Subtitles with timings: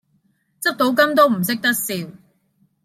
[0.59, 1.93] 執到金都唔識得笑